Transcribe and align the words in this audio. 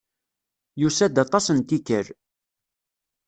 Yusa-d 0.81 1.15
aṭas 1.23 1.45
n 1.51 1.59
tikkal. 1.67 2.07